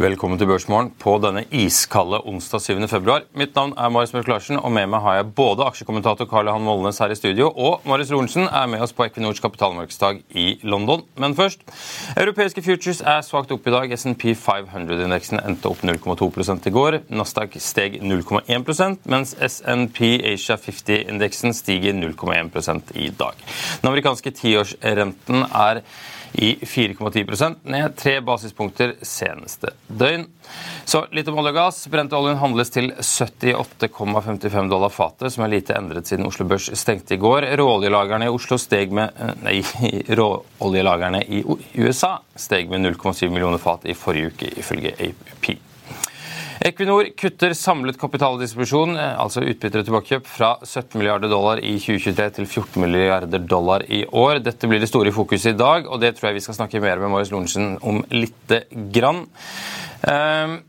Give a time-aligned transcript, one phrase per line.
[0.00, 2.78] Velkommen til Børsmorgen på denne iskalde onsdag 7.
[2.88, 3.26] februar.
[3.36, 6.62] Mitt navn er Marius Mørk Larsen, og med meg har jeg både aksjekommentator Karl Johan
[6.64, 11.02] Molnes her i studio, og Marius Lorentzen er med oss på Equinors kapitalmarkedsdag i London.
[11.20, 11.66] Men først
[12.14, 13.92] Europeiske futures er svakt opp i dag.
[13.92, 16.30] SNP 500-indeksen endte opp 0,2
[16.70, 16.96] i går.
[17.12, 20.00] Nasdaq steg 0,1% mens SNP
[20.32, 23.44] Asia 50-indeksen stiger 0,1 i dag.
[23.82, 25.82] Den amerikanske tiårsrenten er
[26.32, 30.26] i 4,10% ned tre basispunkter seneste døgn.
[30.84, 31.80] Så litt om olje og gass.
[31.90, 37.20] Brentoljen handles til 78,55 dollar fatet, som er lite endret siden Oslo Børs stengte i
[37.22, 37.46] går.
[37.60, 39.14] Råoljelagrene i Oslo steg med
[39.44, 39.60] Nei,
[40.20, 41.42] råoljelagrene i
[41.78, 45.52] USA steg med 0,7 millioner fat i forrige uke, ifølge AP.
[46.60, 52.26] Equinor kutter samlet kapitaldistribusjon, eh, altså utbytter og tilbakekjøp, fra 17 milliarder dollar i 2023
[52.36, 54.42] til 14 milliarder dollar i år.
[54.44, 57.00] Dette blir det store fokuset i dag, og det tror jeg vi skal snakke mer
[57.00, 59.24] med Marius Lorentzen om lite grann.
[60.04, 60.60] Um,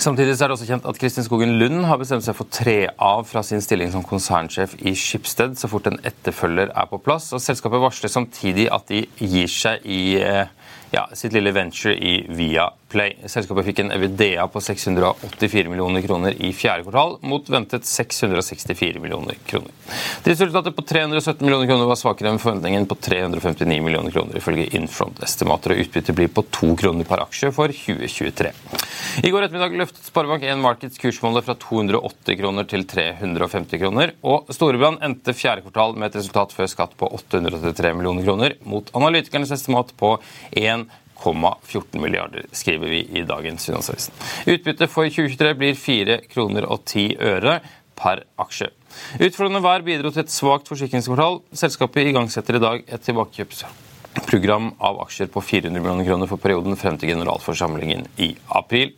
[0.00, 3.26] Samtidig er det også kjent at Kristin Skogen Lund har bestemt seg for tre av
[3.28, 7.26] fra sin stilling som konsernsjef i Schibsted så fort en etterfølger er på plass.
[7.36, 10.48] Og Selskapet varsler samtidig at de gir seg i eh,
[10.90, 13.16] ja, sitt lille venture i Viaplay.
[13.30, 19.38] Selskapet fikk en EVDA på 684 millioner kroner i fjerde kvartal, mot ventet 664 millioner
[19.46, 19.70] kroner.
[20.24, 25.76] Driftsresultatet på 317 millioner kroner var svakere enn forventningen på 359 millioner kroner, ifølge Infront-estimater,
[25.76, 28.50] og utbyttet blir på to kroner per aksje for 2023.
[29.22, 35.02] I går ettermiddag løftet Sparebank1 Markets kursmålet fra 280 kroner til 350 kroner, og Storebrand
[35.06, 39.94] endte fjerde kvartal med et resultat før skatt på 833 millioner kroner, mot analytikernes estimat
[39.98, 40.16] på
[40.50, 40.79] 1
[41.20, 44.16] 1,14 milliarder, skriver vi i dagens Finansavisen.
[44.46, 47.58] Utbyttet for 2023 blir 4 kroner og 10 øre
[48.00, 48.70] per aksje.
[49.20, 51.42] Utfordrende vær bidro til et svakt forsikringskvartal.
[51.52, 56.76] Selskapet igangsetter i dag et tilbakekjøpsprogram program av aksjer på 400 millioner kroner for perioden
[56.78, 58.92] frem til generalforsamlingen i april.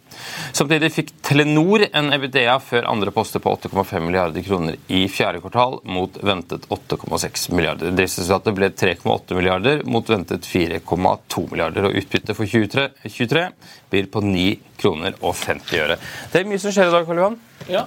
[0.53, 5.79] Samtidig fikk Telenor en EBITDA før andre poster på 8,5 milliarder kroner i fjerde kvartal,
[5.85, 7.93] mot ventet 8,6 milliarder.
[7.97, 11.89] Driftsresultatet ble 3,8 milliarder mot ventet 4,2 milliarder.
[11.89, 13.49] Og utbyttet for 2023
[13.93, 14.47] blir på 9
[14.81, 15.99] kroner og 50 øre.
[16.33, 17.43] Det er mye som skjer i dag, Karl Johan.
[17.73, 17.87] Ja,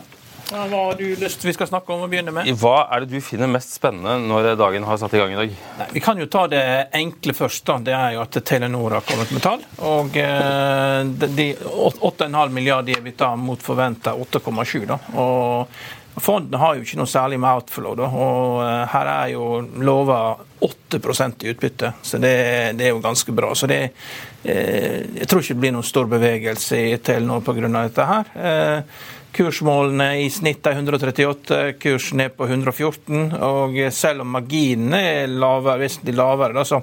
[0.52, 2.50] hva har du lyst vi skal snakke om å begynne med?
[2.62, 5.58] Hva er det du finner mest spennende når dagen har satt i gang i dag?
[5.80, 6.64] Nei, vi kan jo ta det
[6.96, 7.66] enkle først.
[7.66, 7.78] da.
[7.90, 9.66] Det er jo at Telenor har kommet med tall.
[9.90, 14.86] Og eh, de 8,5 milliarder er blitt mot forventa 8,7.
[14.90, 15.00] da.
[15.18, 15.72] Og
[16.22, 19.48] fondene har jo ikke noe særlig med outflow, da, og eh, her er jo
[19.84, 20.20] lova
[20.64, 22.32] 8% i utbytte, så det,
[22.80, 23.52] det, er jo ganske bra.
[23.56, 23.82] Så det,
[24.44, 27.68] eh, Jeg tror ikke det blir noen stor bevegelse i Telenor pga.
[27.76, 28.32] dette her.
[28.36, 28.80] Eh,
[29.36, 33.36] Kursmålene i snitt er 138, kursen er på 114.
[33.44, 36.80] Og selv om marginene er lavere, vesentlig lavere, da, så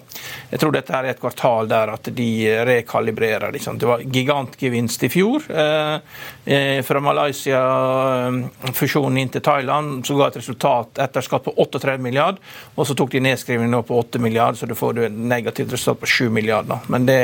[0.50, 3.48] jeg tror dette er et kvartal der at de rekalibrerer.
[3.54, 3.78] Liksom.
[3.80, 5.96] Det var gigantgevinst i fjor eh,
[6.44, 12.36] eh fra Malaysia-fusjonen inn til Thailand, som ga et resultat etter skatt på 38 milliard,
[12.74, 16.00] og så tok de nedskrivning nå på 8 milliard, så du får et negativt resultat
[16.04, 16.78] på 7 milliarder.
[16.92, 17.22] Men det,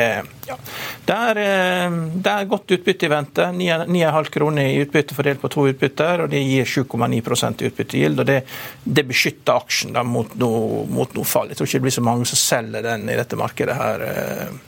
[0.49, 0.56] ja,
[1.05, 3.43] det, er, eh, det er godt utbytte i vente.
[3.61, 8.23] 9,5 kroner i utbytte fordelt på to utbytter, og det gir 7,9% utbyttegild.
[8.23, 8.38] og det,
[8.85, 11.53] det, beskytter aksjen da, mot, noe, mot noe fall.
[11.53, 14.05] Jeg tror ikke det blir så mange som selger den i dette markedet her.
[14.09, 14.59] Eh.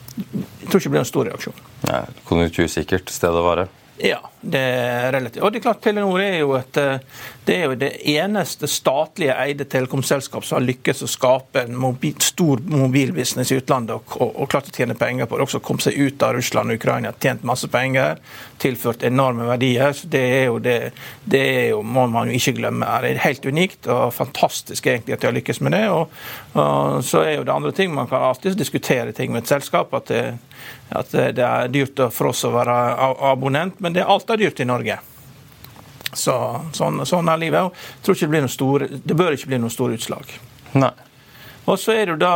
[0.61, 1.61] Jeg tror ikke det blir en stor reaksjon.
[1.87, 3.69] Ja, Konjunktursikkert sted å være?
[4.01, 5.43] Ja, det er relativt.
[5.43, 7.03] Og det er klart Telenor er jo et eh,
[7.45, 12.13] det er jo det eneste statlige eide telekomselskap som har lykkes å skape en mobil,
[12.21, 15.47] stor mobilbusiness i utlandet og, og, og, klart å tjene penger på det.
[15.47, 18.21] Også kommet seg ut av Russland og Ukraina, tjent masse penger,
[18.61, 19.93] tilført enorme verdier.
[19.97, 20.77] så Det er jo, det,
[21.25, 22.91] det er jo, må man jo ikke glemme.
[23.01, 25.83] Det er helt unikt og fantastisk egentlig at de har lykkes med det.
[25.89, 26.13] Og,
[26.61, 27.89] og så er jo det andre ting.
[27.97, 29.93] Man kan alltid diskutere ting med et selskap.
[29.97, 30.23] at det
[30.91, 32.75] at det er dyrt for oss å være
[33.31, 34.97] abonnent, men det er alt er dyrt i Norge.
[36.11, 36.33] Så,
[36.75, 37.71] sånn, sånn, er livet.
[37.71, 40.35] Jeg tror ikke det, blir noe store, det bør ikke bli noe store utslag.
[40.75, 40.91] Nei.
[41.69, 42.35] Og så er det jo da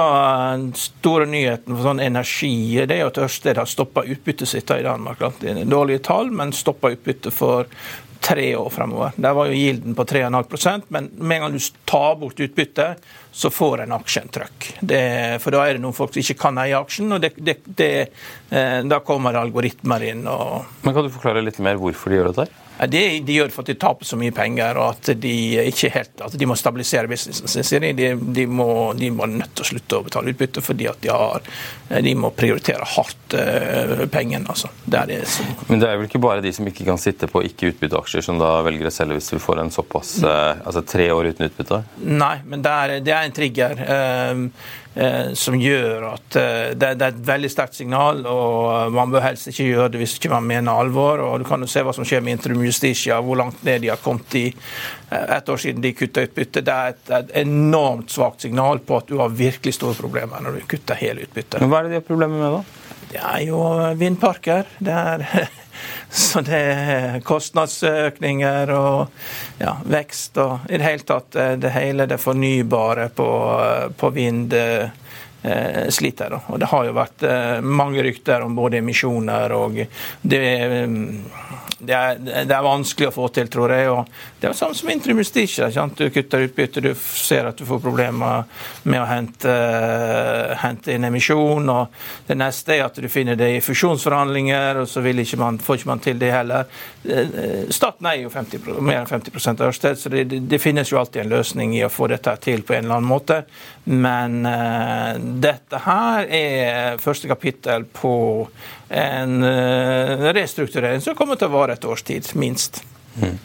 [0.53, 2.53] den store nyheten for sånn energi.
[2.85, 5.23] Det er jo at Ørsted har stoppa utbyttet sitt i Danmark.
[5.41, 7.65] Det er dårlige tall, men stoppa utbyttet for
[8.25, 9.11] tre år fremover.
[9.21, 13.51] Der var jo gilden på 3,5 men med en gang du tar bort utbyttet, så
[13.53, 14.69] får en aksjen trøkk.
[15.43, 17.91] for da er det noen folk som ikke kan eie aksjen, og det, det, det,
[18.49, 20.25] eh, da kommer algoritmer inn.
[20.25, 20.65] Og...
[20.81, 22.47] Men Kan du forklare litt mer hvorfor de gjør dette?
[22.47, 22.64] her?
[22.89, 25.33] Det de gjør for at de taper så mye penger og at de
[25.71, 27.87] ikke helt, at de må stabilisere businessen sin.
[27.95, 28.67] De, de, må,
[28.97, 31.45] de må nødt til å slutte å betale utbytte fordi at de, har,
[32.03, 34.45] de må prioritere hardt uh, pengene.
[34.51, 34.71] Altså.
[34.83, 35.49] Det er det som...
[35.69, 38.57] Men det er vel ikke bare de som ikke kan sitte på ikke-utbytteaksjer, som da
[38.65, 41.83] velger å selge hvis vi får en såpass uh, altså tre år uten utbytte?
[42.03, 43.85] Nei, men det er, det er en trigger.
[43.85, 44.83] Uh,
[45.35, 49.67] som gjør at eh, det, er et veldig sterkt signal, og man bør helst ikke
[49.67, 51.19] gjøre det hvis ikke man mener alvor.
[51.19, 53.91] og Du kan jo se hva som skjer med Interim Justitia, hvor langt ned de
[53.91, 56.63] har kommet i eh, et år siden de kutta utbytte.
[56.63, 60.59] Det er et, et, enormt svakt signal på at du har virkelig store problemer når
[60.61, 61.59] du kutter hele utbyttet.
[61.65, 62.84] Hva er det de har problemer med, da?
[63.11, 63.61] Det er jo
[63.99, 64.67] vindparker.
[64.79, 65.27] Det er
[66.09, 69.07] Så det er kostnadsøkninger og
[69.59, 73.29] ja, vekst og i det hele tatt eh, det hele det fornybare på,
[73.65, 74.87] eh, på vind eh,
[75.91, 76.37] sliter.
[76.47, 77.25] Og det har jo vært
[77.61, 79.83] mange rykter om både emisjoner og
[80.21, 80.41] det
[81.85, 83.89] det er, det er, vanskelig å få til, tror jeg.
[83.91, 84.07] og
[84.45, 85.21] Det er jo samme som Intrum.
[85.97, 88.43] Du kutter utbytte, du ser at du får problemer
[88.85, 89.53] med å hente,
[90.61, 91.65] hente inn emisjon.
[91.73, 91.95] og
[92.27, 95.89] Det neste er at du finner det i fusjonsforhandlinger, og så ikke man, får ikke
[95.89, 96.69] man til det heller.
[97.73, 101.23] Staten eier jo 50%, mer enn 50 av Ørsted, så det, det, finnes jo alltid
[101.23, 103.39] en løsning i å få dette til på en eller annen måte.
[103.89, 108.13] Men uh, dette her er første kapittel på
[108.93, 112.83] en uh, restrukturering som kommer til å vare et års tid, minst.
[113.17, 113.39] Mm.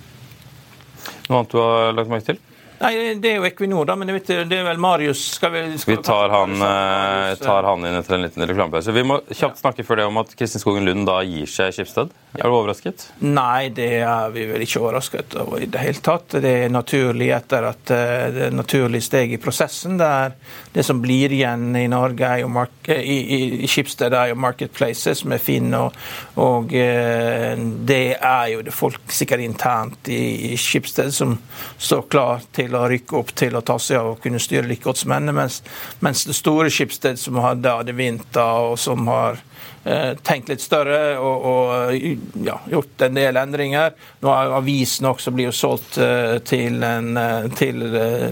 [1.30, 2.40] Annet du har lagt merke til?
[2.80, 6.02] Nei, Det er jo Equinor, da, men det er vel Marius skal vi, skal vi
[6.04, 8.94] tar, han, eh, tar, han, inn etter en liten reklamepause.
[8.96, 12.14] Vi må kjapt snakke før det om at Kristin Skogen Lund da gir seg Skipsted.
[12.38, 13.08] Er du overrasket?
[13.26, 16.38] Nei, det er vi vel ikke overrasket over i det hele tatt.
[16.40, 19.98] Det er naturlig etter at eh, det er naturlig steg i prosessen.
[20.00, 20.32] der
[20.72, 23.18] Det som blir igjen i Norge er jo mark i,
[23.64, 25.96] i Skipsted er jo Marketplaces med Finn, og,
[26.40, 31.36] og eh, det er jo det folk sikkert internt i Skipsted som
[31.76, 34.68] står klar til til å rykke opp til å ta seg av og kunne styre
[34.70, 35.34] like godt henne.
[35.34, 35.60] Mens,
[36.04, 39.40] mens det store Skipsted som hadde Adevinta, og som har
[39.84, 43.96] eh, tenkt litt større og, og ja, gjort en del endringer.
[44.22, 48.28] Nå har avisen også blitt solgt eh, til, en, eh, til eh,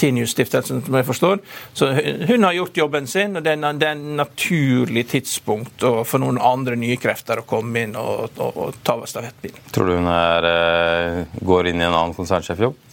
[0.00, 1.40] Tinius-stiftelsen, som jeg forstår.
[1.76, 1.92] Så
[2.30, 6.98] hun har gjort jobben sin, og det er, en naturlig tidspunkt for noen andre nye
[7.00, 9.70] krefter å komme inn og, og, og ta stafettpinnen.
[9.74, 12.89] Tror du hun er, går inn i en annen konsernsjefjobb?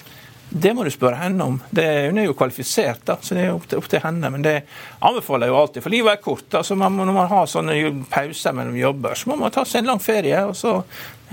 [0.50, 1.58] Det må du spørre henne om.
[1.76, 4.30] Det, hun er jo kvalifisert, da, så det er opp til, opp til henne.
[4.32, 4.56] Men det
[5.04, 6.48] anbefaler jeg jo alltid, for livet er kort.
[6.56, 7.76] Altså man, når man har sånne
[8.12, 10.40] pauser mellom jobber, så må man ta seg en lang ferie.
[10.48, 10.80] og så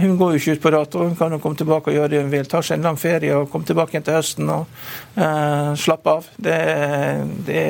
[0.01, 2.25] Hun går jo ikke ut på dato, hun kan jo komme tilbake og gjøre det
[2.25, 2.51] hun vil.
[2.51, 4.67] Ta seg en lang ferie og komme tilbake igjen til høsten og
[5.15, 6.27] uh, slappe av.
[6.35, 6.59] Det,
[7.47, 7.65] det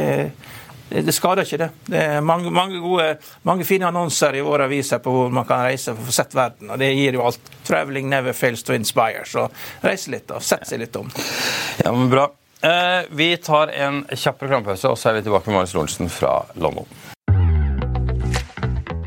[0.88, 1.68] det skader ikke, det.
[1.88, 5.64] Det er mange, mange, gode, mange fine annonser i våre aviser på hvor man kan
[5.64, 6.70] reise for å få sett verden.
[6.70, 7.52] og Det gir jo alt.
[7.64, 9.24] 'Traveling never fails to inspire'.
[9.24, 9.48] Så
[9.82, 11.10] reise litt og sett seg litt om.
[11.84, 12.28] Ja, men Bra.
[12.64, 16.44] Eh, vi tar en kjapp reklamepause, og så er vi tilbake med Marius Lorentzen fra
[16.54, 16.86] London.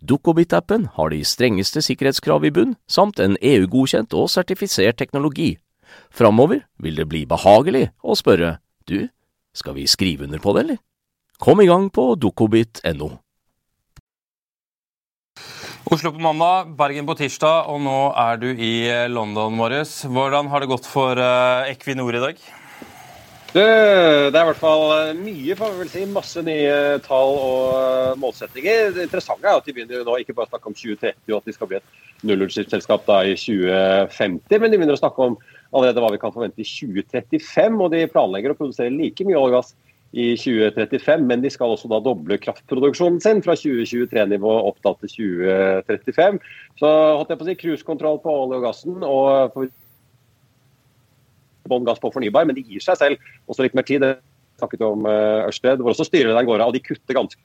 [0.00, 5.56] Dukkobit-appen har de strengeste sikkerhetskrav i bunn, samt en EU-godkjent og sertifisert teknologi.
[6.10, 9.08] Framover vil det bli behagelig å spørre du,
[9.56, 10.82] skal vi skrive under på det, eller?
[11.42, 13.10] Kom i gang på dukkobit.no.
[15.86, 18.74] Oslo på mandag, Bergen på tirsdag, og nå er du i
[19.12, 20.00] London, Morris.
[20.02, 22.40] Hvordan har det gått for eh, Equinor i dag?
[23.56, 26.02] Det, det er i hvert fall eh, mye, får vi vel si.
[26.12, 28.90] Masse nye tall og eh, målsettinger.
[28.92, 31.48] Det interessante er at de begynner nå ikke bare å snakke om 2030 og at
[31.48, 35.38] de skal bli et nullutslippsselskap i 2050, men de begynner å snakke om
[35.72, 37.80] allerede hva vi kan forvente i 2035.
[37.80, 39.72] Og de planlegger å produsere like mye olje og gass
[40.16, 46.38] i 2035, men de skal også da doble kraftproduksjonen sin fra 2023-nivå opp til 2035.
[46.82, 49.58] Så holdt jeg på å si cruisekontroll på olje og gassen og
[51.70, 54.04] bånn gass på fornybar, men de gir seg selv også litt mer tid.
[54.04, 54.16] Det
[54.60, 57.40] snakket vi om uh, Ørsted, hvor også styrelederen går av, og de kutter ganske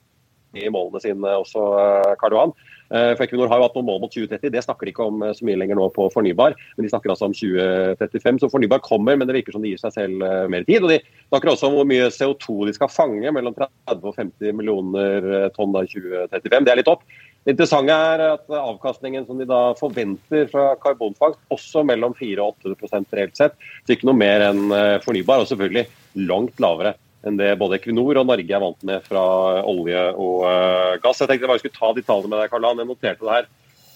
[0.52, 2.54] i målene sine også, uh, Karl Johan.
[2.92, 5.22] Eh, for Equinor har jo hatt noen mål mot 2030, det snakker de ikke om
[5.32, 6.52] så mye lenger nå på fornybar.
[6.76, 8.42] Men de snakker altså om 2035.
[8.42, 10.84] Så fornybar kommer, men det virker som de gir seg selv mer tid.
[10.84, 10.98] Og de
[11.30, 15.72] snakker også om hvor mye CO2 de skal fange, mellom 30 og 50 millioner tonn
[15.72, 16.68] da i 2035.
[16.68, 17.08] Det er litt opp.
[17.42, 22.68] Det interessante er at avkastningen som de da forventer fra karbonfangst, også mellom 4 og
[22.70, 24.68] 8 reelt sett, så ikke noe mer enn
[25.02, 25.88] fornybar, og selvfølgelig
[26.28, 26.94] langt lavere
[27.26, 29.24] enn det både Equinor og Norge er vant med fra
[29.68, 31.22] olje og uh, gass.
[31.22, 33.50] Jeg tenkte jeg bare skulle ta de tallene med deg, Karl Jeg noterte det her.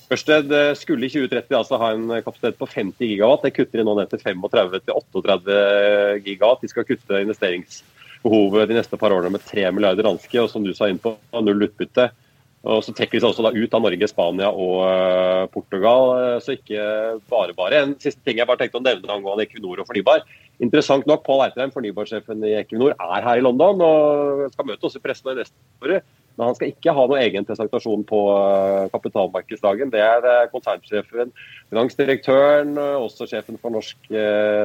[0.07, 3.43] Ørsted eh, skulle i 2030 altså ha en kapasitet på 50 gigawatt.
[3.43, 5.57] Det kutter de nå ned til 35 til 38
[6.23, 6.63] gigawatt.
[6.63, 10.71] De skal kutte investeringsbehovet de neste par årene med 3 milliarder danske, og som du
[10.79, 12.07] sa inn på, null utbytte.
[12.67, 16.11] Og Så trekker de seg også da ut av Norge, Spania og uh, Portugal.
[16.43, 16.83] Så ikke
[17.31, 17.85] bare bare.
[17.85, 20.27] En siste ting jeg bare tenkte å nevne angående Equinor og fornybar.
[20.63, 24.97] Interessant nok, Pål Eitrheim, fornybarsjefen i Equinor, er her i London og skal møte oss
[24.97, 26.01] i pressen i neste år.
[26.37, 29.93] Men han skal ikke ha noen egen presentasjon på uh, kapitalmarkedsdagen.
[29.93, 31.31] Det er konsernsjefen,
[31.71, 34.11] finansdirektøren, også sjefen for norsk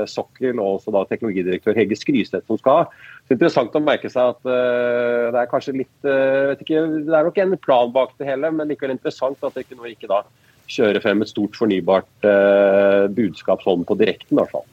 [0.10, 2.89] sokkel og også da teknologidirektør Hege Skryseth som skal.
[3.31, 6.81] Det er interessant å merke seg at uh, det er kanskje litt uh, vet ikke,
[7.07, 10.25] Det er nok en plan bak det hele, men likevel interessant at det ikke, da
[10.67, 14.35] kjører frem et stort fornybart uh, budskap sånn på direkten.
[14.35, 14.67] i hvert fall.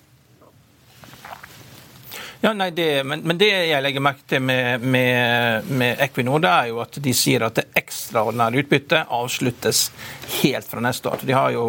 [2.42, 6.50] Ja, nei, det, men, men, det jeg legger merke til med, med, med, Equinor, det
[6.50, 9.88] er jo at de sier at det ekstraordinære utbyttet avsluttes
[10.40, 11.22] helt fra neste år.
[11.22, 11.64] De har jo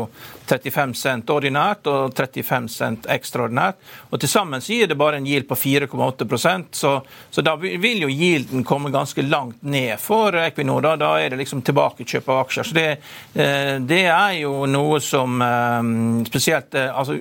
[0.49, 3.79] 35 cent ordinært og 35 cent ekstraordinært.
[4.09, 6.93] Og Til sammen gir det bare en yield på 4,8% så,
[7.29, 10.81] så da vil jo yielden komme ganske langt ned for Equinor.
[10.85, 12.69] Da, da er det liksom tilbakekjøp av aksjer.
[12.69, 12.87] Så det,
[13.33, 15.89] eh, det er jo noe som eh,
[16.29, 17.17] spesielt eh, altså,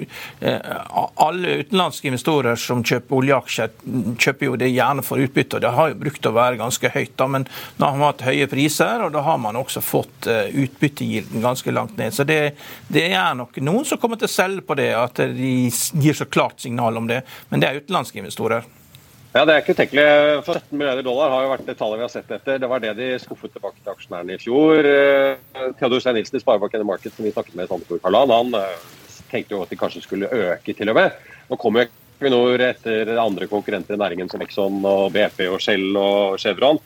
[1.19, 3.73] Alle utenlandske investorer som kjøper oljeaksjer,
[4.19, 5.59] kjøper jo det gjerne for utbytte.
[5.59, 7.47] og Det har jo brukt å være ganske høyt, da, men
[7.79, 11.97] nå har man hatt høye priser, og da har man også fått utbyttegilden ganske langt
[11.99, 12.15] ned.
[12.15, 12.41] Så det,
[12.93, 16.17] det er er nok noen som kommer til å selge på det, at de gir
[16.17, 17.23] så klart signal om det.
[17.51, 18.67] Men det er utenlandske investorer.
[19.35, 20.05] Ja, Det er ikke utenkelig.
[20.47, 22.59] For 17 milliarder dollar har jo vært det tallet vi har sett etter.
[22.59, 24.89] Det var det de skuffet tilbake til aksjonærene i fjor.
[24.89, 28.57] Eh, Theodor Stein Nilsen i Sparebank Market, som vi snakket med i Sandefjord Karlan, han
[28.57, 28.87] eh,
[29.31, 31.19] tenkte jo at de kanskje skulle øke til og med.
[31.51, 31.87] Nå kommer
[32.19, 36.81] Equinor etter andre konkurrenter i næringen som Exxon og BP og Shell og Chevron.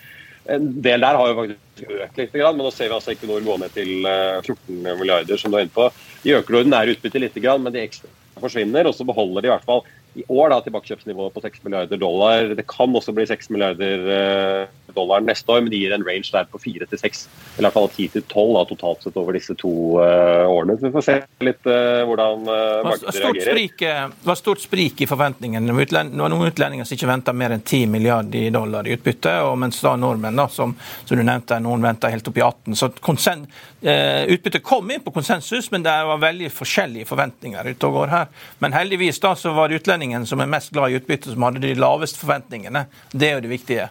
[0.51, 3.57] En del der har jo faktisk økt litt, men nå ser vi altså Equinor gå
[3.63, 5.87] ned til 14 milliarder, som du er inne på.
[6.25, 8.11] De øker det ordinære utbyttet litt, men de ekstra
[8.43, 8.89] forsvinner.
[8.91, 9.85] Og så beholder de i hvert fall
[10.15, 12.55] i år da, tilbakekjøpsnivået på 6 milliarder dollar.
[12.57, 16.31] Det kan også bli 6 milliarder eh, dollar neste år, men det gir en range
[16.33, 17.23] der på 4 til 6,
[17.57, 20.77] eller i hvert fall 10 til 12 totalt sett over disse to uh, årene.
[20.79, 21.17] Så vi får se
[21.47, 23.49] litt uh, hvordan uh, markedet reagerer.
[23.49, 25.73] Sprik, det var stort sprik i forventningene.
[25.73, 29.57] Det var noen utlendinger som ikke venta mer enn 10 milliarder dollar i utbytte, og
[29.63, 32.79] mens da nordmenn, da, som, som, du nevnte, noen venta helt opp i 18.
[32.79, 33.47] Så konsen,
[33.83, 38.31] utbyttet kom inn på konsensus, men det var veldig forskjellige forventninger ute og går her.
[38.63, 41.43] Men heldigvis da så var det utlendinger utlendingen som er mest glad i utbytte, som
[41.43, 42.87] hadde de laveste forventningene.
[43.13, 43.89] Det er jo det viktige.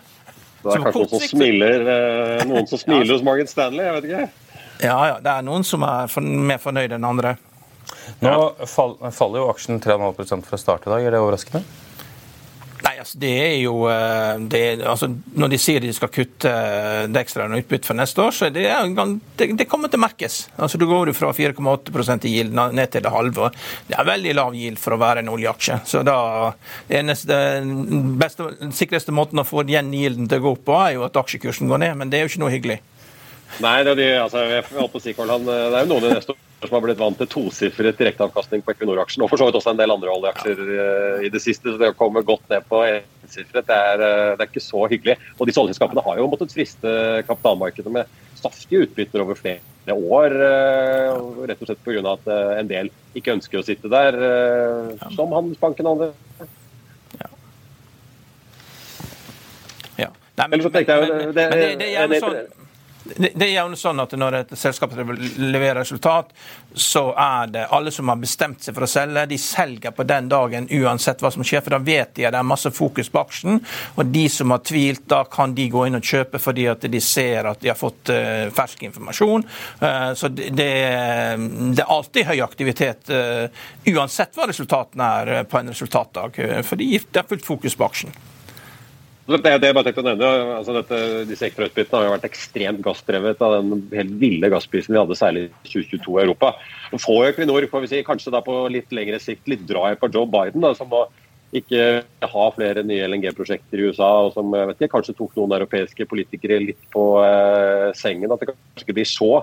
[0.62, 4.10] Det er kanskje noen som smiler, eh, noen som smiler hos Morgan Stanley, jeg vet
[4.10, 4.26] ikke.
[4.82, 5.20] Ja, ja.
[5.22, 7.38] Det er noen som er mer fornøyd enn andre.
[8.22, 8.34] Nå
[8.68, 11.06] faller jo aksjen 3,5 fra start i dag.
[11.06, 11.64] Er det overraskende?
[12.82, 13.74] Nei, altså det er jo
[14.50, 18.24] det er, altså Når de sier de skal kutte eh, det ekstra utbytte for neste
[18.24, 18.66] år, så det,
[19.38, 20.38] det, det kommer til å merkes.
[20.58, 23.52] Altså Du går fra 4,8% i gild ned til det halve.
[23.88, 25.82] Det er veldig lav gild for å være en oljeaksje.
[25.90, 26.18] Så da
[26.90, 27.38] eneste,
[28.22, 31.20] beste, sikreste måten å få igjen gilden til å gå opp på, er jo at
[31.22, 32.00] aksjekursen går ned.
[32.02, 32.80] Men det er jo ikke noe hyggelig.
[33.62, 36.16] Nei, det er, de, altså, jeg holdt på å si, det er jo noen i
[36.16, 39.58] neste år som har blitt vant til tosifret direkteavkastning på Equinor-aksjen, og for så vidt
[39.58, 41.72] også en del andre oljeaksjer uh, i det siste.
[41.72, 44.86] så Det å komme godt ned på ensifret, det, er, uh, det er ikke så
[44.92, 45.18] hyggelig.
[45.40, 46.94] Og disse oljeselskapene har jo måttet friste
[47.26, 50.38] kapitalmarkedet med saftige utbytter over flere år.
[50.38, 52.06] Uh, rett og slett pga.
[52.14, 54.22] at en del ikke ønsker å sitte der,
[55.18, 56.12] som Handelsbanken og andre.
[57.18, 57.32] Ja.
[60.06, 60.14] ja.
[60.38, 62.61] Nei, men, men, men, det, det, det, er jo sånn
[63.04, 66.32] det er jo sånn at Når et selskap leverer resultat,
[66.74, 70.30] så er det alle som har bestemt seg for å selge, de selger på den
[70.32, 71.64] dagen uansett hva som skjer.
[71.66, 73.60] For da vet de at det er masse fokus på aksjen.
[73.98, 77.02] Og de som har tvilt, da kan de gå inn og kjøpe fordi at de
[77.04, 79.46] ser at de har fått uh, fersk informasjon.
[79.82, 83.48] Uh, så det, det, er alltid høy aktivitet uh,
[83.92, 86.40] uansett hva resultatene er på en resultatdag.
[86.68, 88.22] fordi det er fullt fokus på aksjen.
[89.22, 90.30] Det det jeg bare tenkte å nevne.
[90.58, 91.00] Altså dette,
[91.30, 95.44] disse ekstrautbyttene har jo vært ekstremt gassdrevet av den helt ville gassprisen vi hadde, særlig
[95.48, 96.56] i 2022 i Europa.
[96.92, 100.18] Nå får Equinor får vi si, kanskje da på litt lengre sikt litt drahjelp av
[100.18, 101.06] Joe Biden, da, som må
[101.56, 105.58] ikke ha flere nye LNG-prosjekter i USA, og som jeg vet ikke, kanskje tok noen
[105.60, 108.32] europeiske politikere litt på eh, sengen.
[108.32, 109.34] At det kanskje ikke blir så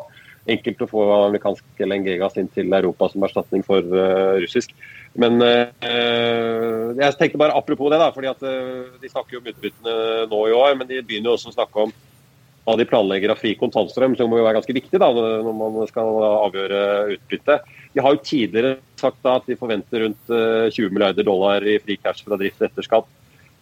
[0.49, 4.75] enkelt å få amerikansk LNG-gass inn til Europa som erstatning for uh, russisk.
[5.19, 9.51] Men uh, jeg tenkte bare apropos det, da, fordi at uh, de snakker jo om
[9.53, 9.97] utbyttene
[10.31, 11.95] nå i år, men de begynner jo også å snakke om
[12.69, 15.79] hva de planlegger av fri kontantstrøm, som må jo være ganske viktig da, når man
[15.89, 16.81] skal avgjøre
[17.15, 17.63] utbytte.
[17.95, 21.97] De har jo tidligere sagt da, at de forventer rundt 20 milliarder dollar i fri
[21.97, 23.09] cash fra drift etter skatt.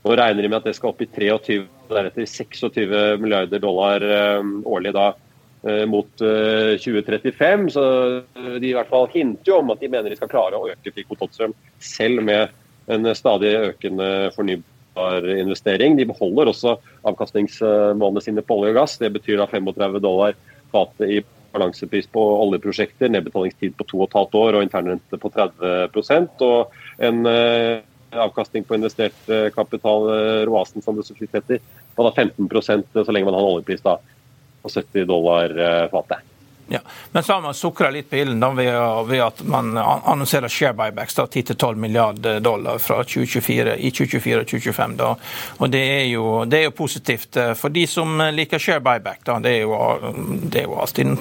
[0.02, 4.02] Nå regner de med at det skal opp i 23, deretter 26 milliarder dollar
[4.66, 5.12] årlig da.
[5.62, 7.60] Eh, mot 2035.
[7.60, 8.22] Eh, så
[8.60, 10.92] de i hvert fall hinter jo om at de mener de skal klare å øke
[10.92, 12.52] til Totstrøm selv med
[12.92, 15.96] en stadig økende fornybar investering.
[15.98, 16.76] De beholder også
[17.08, 18.98] avkastningsmålene sine på olje og gass.
[19.00, 20.38] Det betyr da 35 dollar
[20.70, 21.18] fatet i
[21.56, 27.80] balansepris på oljeprosjekter, nedbetalingstid på 2,5 år og internrente på 30% og en eh,
[28.12, 30.06] avkastning på investert kapital,
[30.46, 31.58] Roasen som det så fint heter,
[31.96, 33.96] på 15% så lenge man har oljepris da
[34.66, 36.32] på 70 dollar eh, fatet.
[36.68, 36.78] Ja.
[37.12, 41.14] Men så har man sukra litt på ilden ved, ved, at man annonserer share buybacks
[41.14, 44.96] da, 10-12 milliarder dollar fra 2024, i 2024 og 2025.
[44.96, 45.12] Da.
[45.56, 49.22] Og det er, jo, det er, jo, positivt eh, for de som liker share buyback.
[49.24, 49.38] Da.
[49.38, 49.78] Det er jo,
[50.42, 51.14] det er jo alltid,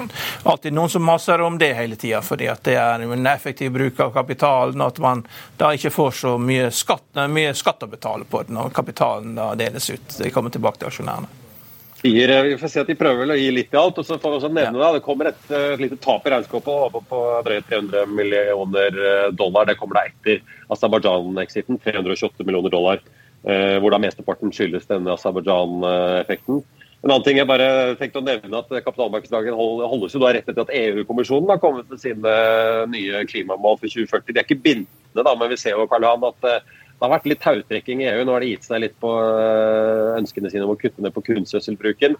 [0.43, 4.01] alltid, noen som maser om det hele tida, fordi at det er en effektiv bruk
[4.01, 4.81] av kapitalen.
[4.81, 5.25] At man
[5.61, 9.53] da ikke får så mye skatt, mye skatt å betale på den, når kapitalen da
[9.59, 10.21] deles ut.
[10.23, 11.44] Det kommer tilbake til aksjonærene
[12.05, 13.99] sier eh, Vi får se at de prøver å gi litt i alt.
[13.99, 14.93] og så får vi også nevne ja.
[14.95, 19.27] Det kommer et, et eh, lite tap i regnskapet på, på drøyt 300 millioner eh,
[19.35, 19.67] dollar.
[19.69, 20.41] Det kommer da etter
[20.73, 21.81] Aserbajdsjan-exiten.
[21.83, 23.03] 328 millioner dollar.
[23.45, 26.63] Eh, hvor da mesteparten skyldes denne Aserbajdsjan-effekten.
[27.05, 27.67] En annen ting jeg bare
[27.99, 32.01] tenkte å nevne at Kapitalmarkedsdagen holdes jo da rett etter at EU-kommisjonen har kommet med
[32.01, 32.31] sine
[32.89, 34.33] nye klimamål for 2040.
[34.33, 37.43] De er ikke bindende, da, men vi ser jo Karl-Han, at det har vært litt
[37.43, 38.23] tautrekking i EU.
[38.23, 41.25] Nå har de gitt seg litt på eh, ønskene sine om å kutte ned på
[41.27, 42.15] kunstgjødselbruken.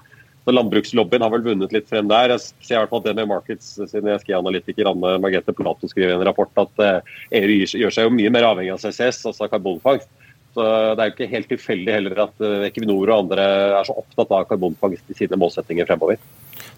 [0.46, 2.36] Så Landbrukslobbyen har vel vunnet litt frem der.
[2.36, 6.18] Jeg ser i hvert fall det med Markets sin SG-analytiker Anne Margrethe Plato skriver i
[6.20, 7.00] en rapport at EU
[7.40, 10.12] eh, e gjør seg jo mye mer avhengig av CCS, altså karbonfangst.
[10.56, 10.64] Så
[10.96, 13.48] Det er jo ikke helt tilfeldig heller at eh, Equinor og andre
[13.80, 16.20] er så opptatt av karbonfangst i sine målsettinger fremover.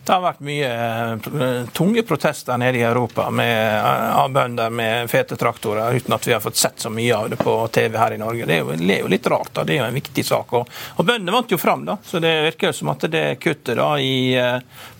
[0.07, 5.09] Det har vært mye eh, tunge protester nede i Europa med, eh, av bønder med
[5.11, 8.15] fete traktorer, uten at vi har fått sett så mye av det på TV her
[8.15, 8.45] i Norge.
[8.47, 9.51] Det er jo, det er jo litt rart.
[9.51, 10.53] da, Det er jo en viktig sak.
[10.55, 11.97] Og, og bøndene vant jo fram, da.
[12.07, 14.39] Så det virker som at det kuttet da i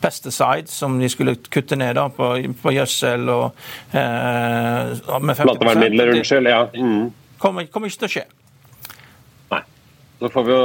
[0.04, 3.46] pesticide, som de skulle kutte ned da på, på gjødsel og
[3.96, 4.92] eh,
[5.24, 6.52] med 50 Plantevernmidler, unnskyld.
[6.52, 6.66] ja.
[6.76, 7.14] Mm.
[7.40, 8.28] kommer, kommer ikke til å skje.
[10.18, 10.62] Så får vi jo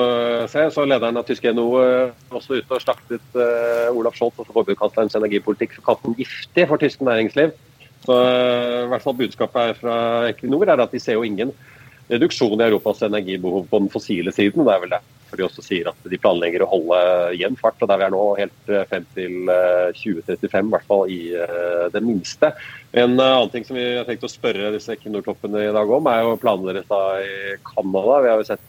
[0.48, 0.64] se.
[0.72, 5.18] Så Lederen av tyske NHO er også ute og slaktet uh, Olaf Scholz, altså forbudskanslerens
[5.18, 7.52] energipolitikk, for kalte den giftig for tysk næringsliv.
[8.06, 9.96] Så uh, i hvert fall Budskapet her fra
[10.30, 11.52] Equinor er at de ser jo ingen
[12.12, 14.64] reduksjon i Europas energibehov på den fossile siden.
[14.64, 17.04] Det er vel derfor de også sier at de planlegger å holde
[17.36, 17.84] jevn fart.
[17.84, 19.36] og Der vi er nå helt eh, frem til
[20.00, 21.20] 2035, i hvert fall i
[21.94, 22.50] det minste.
[22.92, 26.26] En annen ting som vi har tenkt å spørre disse Equinor-toppene i dag om, er
[26.26, 28.20] jo planene deres da i Canada.
[28.26, 28.68] Vi har jo sett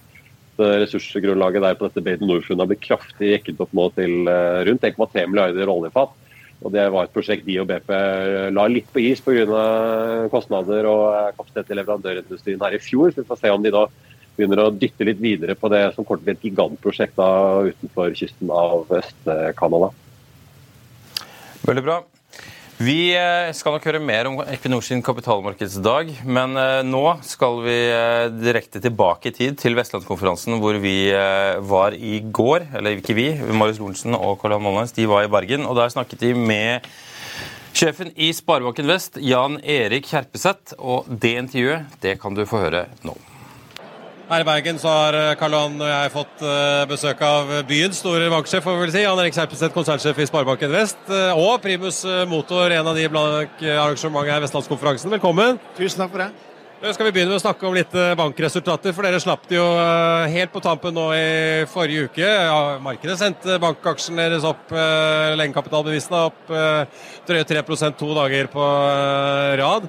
[0.59, 4.27] ressursgrunnlaget der på dette Baden Nord-funnet har blitt kraftig jekket opp nå til
[4.69, 6.13] rundt 1,3 milliarder oljefat.
[6.63, 7.89] Og Det var et prosjekt de og BP
[8.55, 10.29] la litt på is pga.
[10.31, 13.11] kostnader og kapasitet i leverandørindustrien her i fjor.
[13.11, 13.87] Så vi får se om de da
[14.37, 17.29] begynner å dytte litt videre på det som kommer til å bli et gigantprosjekt da
[17.67, 19.91] utenfor kysten av Øst-Canada.
[21.67, 22.01] Veldig bra.
[22.81, 28.29] Vi eh, skal nok høre mer om Equinor kapitalmarkedsdag, men eh, nå skal vi eh,
[28.33, 31.13] direkte tilbake i tid til Vestlandskonferansen hvor vi
[31.69, 32.71] var i går.
[32.73, 35.67] Eller ikke vi, Marius Lorentzen og Karl Johan Molnes, de var i Bergen.
[35.69, 36.89] og Der snakket de med
[37.77, 40.73] sjefen i Sparebanken Vest, Jan Erik Kjerpeseth.
[40.81, 43.15] Og det intervjuet det kan du få høre nå.
[44.23, 47.97] Her i Bergen så har eh, Karl Johan og jeg fått eh, besøk av byens
[47.99, 49.01] store banksjef, får vi vel si.
[49.03, 51.01] Jan Erik Serpeseth, konsernsjef i Sparebanken Vest.
[51.11, 51.99] Eh, og Primus
[52.31, 55.11] Motor, en av de blant arrangementet her, Vestlandskonferansen.
[55.17, 55.59] Velkommen.
[55.75, 56.29] Tusen takk for det.
[56.83, 59.67] Nå skal vi begynne med å snakke om litt bankresultater, for dere slapp det jo
[60.33, 61.27] helt på tampen nå i
[61.71, 62.27] forrige uke.
[62.27, 64.73] Ja, markedet sendte bankaksjen deres opp,
[65.39, 66.51] legekapitalbevisene opp
[67.29, 68.67] drøye 3% to dager på
[69.63, 69.87] rad.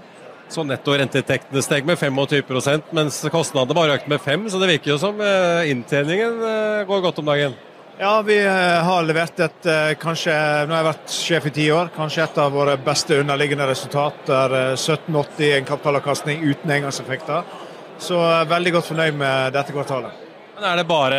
[0.55, 4.93] Så netto renteinntektene steg med 25% mens kostnadene bare økte med 5 så det virker
[4.93, 7.57] jo som eh, inntjeningen eh, går godt om dagen.
[7.99, 9.67] Ja, vi eh, har levert et
[9.99, 10.35] kanskje,
[10.69, 14.55] nå har jeg vært sjef i ti år, kanskje et av våre beste underliggende resultater.
[14.79, 17.51] 17,80 en kapitalavkastning uten engangseffekter.
[17.99, 20.21] Så veldig godt fornøyd med dette kvartalet.
[20.55, 21.19] Men Er det bare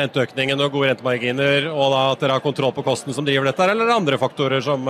[0.00, 3.84] renteøkningen og gode rentemarginer og at dere har kontroll på kosten som driver dette, eller
[3.84, 4.88] er det andre faktorer som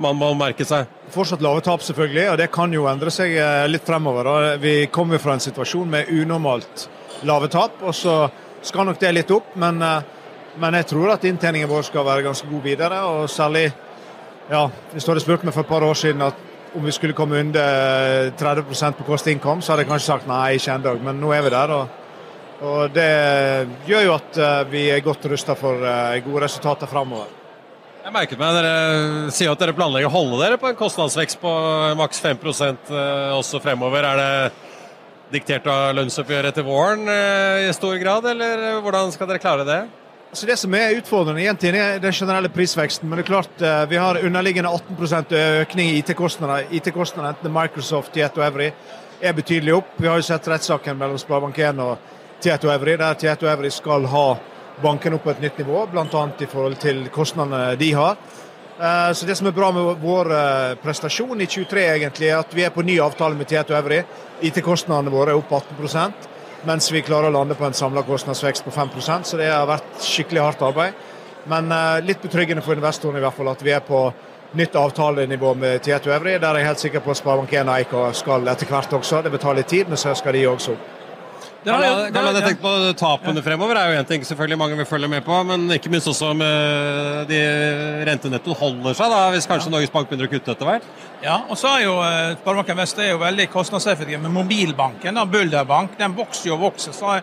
[0.00, 0.88] man må merke seg?
[1.12, 4.56] Fortsatt lave tap, selvfølgelig, og det kan jo endre seg eh, litt fremover.
[4.62, 6.86] Vi kommer fra en situasjon med unormalt
[7.28, 8.16] lave tap, og så
[8.64, 9.54] skal nok det litt opp.
[9.60, 13.70] Men, eh, men jeg tror at inntjeningen vår skal være ganske god videre, og særlig
[14.50, 16.40] ja, Hvis du hadde spurt meg for et par år siden at
[16.74, 20.56] om vi skulle komme under 30 på kost income, så hadde jeg kanskje sagt nei,
[20.58, 21.70] ikke ennå, men nå er vi der.
[21.70, 21.88] og
[22.62, 25.78] og Det gjør jo at eh, vi er godt rusta for
[26.26, 27.41] gode resultater framover.
[28.02, 31.50] Jeg merket meg Dere sier at dere planlegger å holde dere på en kostnadsvekst på
[31.94, 34.02] maks 5 eh, også fremover.
[34.02, 39.42] Er det diktert av lønnsoppgjøret til våren eh, i stor grad, eller hvordan skal dere
[39.42, 39.78] klare det?
[40.32, 43.06] Altså det som er utfordrende, igjen til den generelle prisveksten.
[43.06, 46.74] Men det er klart eh, vi har underliggende 18% økning i IT-kostnader.
[46.74, 48.72] IT-kostnader enten Microsoft, Tieto Evry,
[49.22, 49.94] er betydelig opp.
[50.02, 54.26] Vi har jo sett rettssaken mellom Sparebank1 og Tieto Evry, der Tieto Evry skal ha
[54.82, 56.24] bankene opp på et nytt nivå, bl.a.
[56.38, 58.16] i forhold til kostnadene de har.
[58.78, 62.54] Eh, så Det som er bra med vår eh, prestasjon i 23, egentlig, er at
[62.54, 64.02] vi er på ny avtale med Tieto Evry.
[64.42, 66.12] IT-kostnadene våre er opp 18
[66.64, 69.96] mens vi klarer å lande på en samla kostnadsvekst på 5% så det har vært
[69.98, 70.94] skikkelig hardt arbeid.
[71.50, 74.06] Men eh, litt betryggende for investorene i hvert fall at vi er på
[74.52, 76.38] nytt avtalenivå med Tieto Evry.
[76.38, 79.22] Der er jeg helt sikker på at Sparebank1 og Eika skal etter hvert også.
[79.22, 81.01] Det betaler tid, men så skal de også opp.
[81.62, 85.22] Karl, jeg tenker på Tapene fremover er jo en ting selvfølgelig mange vil følge med
[85.26, 86.42] på, men ikke minst også om
[87.28, 87.38] de
[88.08, 89.74] rentenettoen holder seg, da, hvis kanskje ja.
[89.76, 90.88] Norges Bank begynner å kutte etter hvert?
[91.22, 95.14] Ja, og så er jo eh, Sparebanken Vest er jo veldig kostnadseffektiv med mobilbanken.
[95.14, 96.96] da, Bulderbank, den vokser jo og vokser.
[96.96, 97.20] så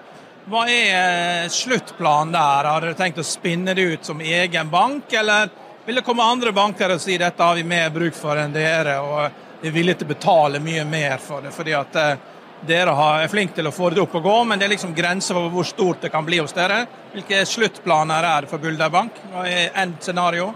[0.49, 2.69] hva er eh, sluttplanen der?
[2.71, 5.51] Har dere tenkt å spinne det ut som egen bank, eller
[5.85, 8.97] vil det komme andre banker og si dette har vi mer bruk for enn dere,
[9.03, 11.51] og vi er villige til å betale mye mer for det?
[11.53, 12.27] fordi at eh,
[12.67, 12.93] dere
[13.23, 15.51] er flinke til å få det opp og gå, men det er liksom grenser for
[15.53, 16.81] hvor stort det kan bli hos dere.
[17.13, 19.21] Hvilke sluttplaner er det for Bulder-bank?
[19.33, 20.51] Hva er end scenario?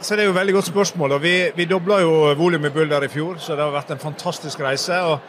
[0.00, 1.16] Så Det er jo et veldig godt spørsmål.
[1.22, 4.60] Vi, vi dobla jo volumet i Bulder i fjor, så det har vært en fantastisk
[4.60, 5.00] reise.
[5.00, 5.20] og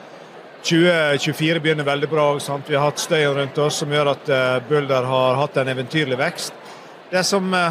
[0.66, 2.28] 2024 begynner veldig bra.
[2.40, 2.70] Sant?
[2.70, 6.18] Vi har hatt støyen rundt oss som gjør at uh, Bulder har hatt en eventyrlig
[6.18, 6.54] vekst.
[7.12, 7.70] Det som uh,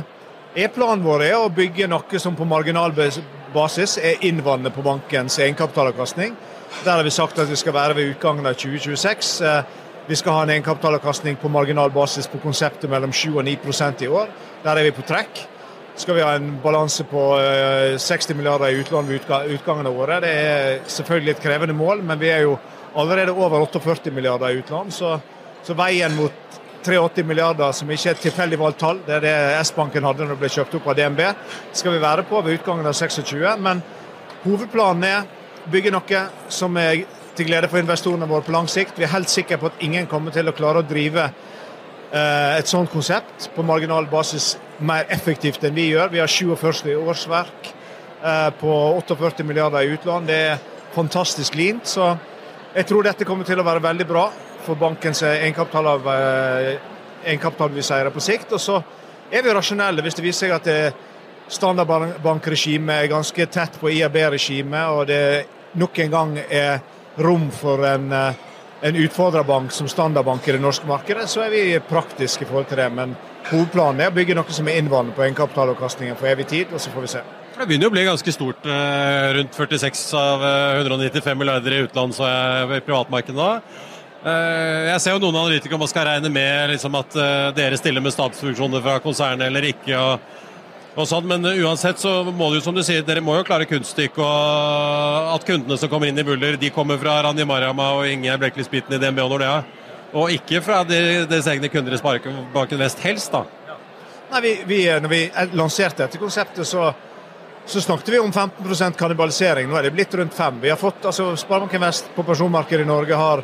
[0.54, 6.34] er planen vår, er å bygge noe som på marginalbasis er innvannet på bankens egenkapitalavkastning.
[6.84, 9.40] Der har vi sagt at vi skal være ved utgangen av 2026.
[9.46, 9.62] Eh,
[10.06, 13.56] vi skal ha en egenkapitalavkastning på marginal basis på konseptet mellom 7 og 9
[14.02, 14.28] i år.
[14.64, 15.46] Der er vi på trekk.
[15.96, 17.38] Skal vi ha en balanse på
[17.98, 19.20] 60 eh, milliarder i utlån ved
[19.54, 20.22] utgangen av året.
[20.22, 22.58] Det er selvfølgelig et krevende mål, men vi er jo
[22.96, 24.90] allerede over 48 milliarder i utlån.
[24.90, 25.18] Så,
[25.62, 26.43] så veien mot
[26.84, 30.34] 83 milliarder, som ikke er et tilfeldig valgt tall, det er det S-banken hadde når
[30.34, 31.22] det ble kjøpt opp av DNB,
[31.72, 33.40] skal vi være på ved utgangen av 26.
[33.64, 33.82] Men
[34.44, 35.26] hovedplanen er
[35.72, 38.98] bygge noe som er til glede for investorene våre på lang sikt.
[38.98, 42.70] Vi er helt sikre på at ingen kommer til å klare å drive eh, et
[42.70, 46.12] sånt konsept på marginal basis mer effektivt enn vi gjør.
[46.12, 50.28] Vi har 47 årsverk eh, på 48 milliarder i utlån.
[50.30, 50.62] Det er
[50.94, 51.88] fantastisk lint.
[51.90, 52.12] Så
[52.74, 54.28] jeg tror dette kommer til å være veldig bra
[54.64, 56.08] for bankens egenkapital av
[57.24, 58.54] egenkapitalviseiere på sikt.
[58.56, 58.78] Og så
[59.30, 61.02] er vi rasjonelle hvis det viser seg at
[61.52, 65.20] standardbankregimet er ganske tett på IAB-regimet, og det
[65.76, 66.80] nok en gang er
[67.20, 72.46] rom for en, en utfordrerbank som standardbank i det norske markedet, så er vi praktiske
[72.46, 72.90] i forhold til det.
[72.94, 73.14] Men
[73.50, 76.92] hovedplanen er å bygge noe som er innvandrende på egenkapitalavkastningen for evig tid, og så
[76.94, 77.24] får vi se.
[77.54, 78.64] Det begynner å bli ganske stort.
[79.36, 80.42] Rundt 46 av
[80.80, 83.50] 195 milliarder i jeg i privatmarkedet nå.
[84.24, 87.16] Jeg ser jo noen analytikere man skal regne med liksom at
[87.56, 89.98] dere stiller med statsfunksjoner fra konsernet eller ikke.
[89.98, 90.44] og
[90.94, 93.66] og sånn, Men uansett så må det jo som du sier, dere må jo klare
[93.66, 94.20] kunststykket.
[94.22, 98.36] Og at kundene som kommer inn i Buller, de kommer fra Randi Marama og Inge
[98.38, 99.56] Blekkelspiten i DNB og Nordea.
[100.14, 103.42] Og ikke fra deres egne kunder i Sparebanken Vest, helst, da.
[104.30, 105.20] Nei, vi, vi, når vi
[105.58, 106.86] lanserte dette konseptet, så,
[107.66, 109.66] så snakket vi om 15% kannibalisering.
[109.66, 112.92] Nå er det blitt rundt 5 Vi har fått, altså Sparebanken Vest på personmarkedet i
[112.92, 113.42] Norge har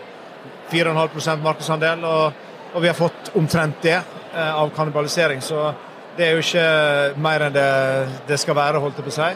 [0.70, 5.42] 4,5 markedsandel, og, og, vi har fått omtrent det eh, av kannibalisering.
[5.42, 5.70] Så
[6.16, 7.70] det er jo ikke mer enn det,
[8.28, 9.30] det skal være, holdt jeg på å si.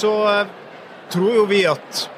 [0.00, 0.56] Så eh,
[1.12, 2.08] tror jo vi at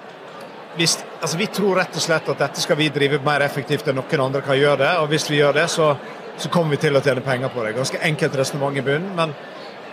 [0.76, 3.98] hvis, altså Vi tror rett og slett at dette skal vi drive mer effektivt enn
[3.98, 4.92] noen andre kan gjøre det.
[5.02, 5.90] Og hvis vi gjør det, så,
[6.36, 7.74] så kommer vi til å tjene penger på det.
[7.76, 9.10] Ganske enkelt resonnement i bunnen.
[9.18, 9.34] Men,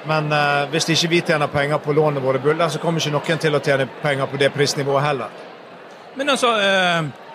[0.07, 3.43] men eh, hvis ikke vi tjener penger på lånene våre buller, så kommer ikke noen
[3.43, 5.35] til å tjene penger på det prisnivået heller.
[6.15, 7.28] Men altså, uh,